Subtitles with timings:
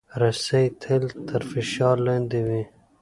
[0.21, 2.63] رسۍ تل تر فشار لاندې وي.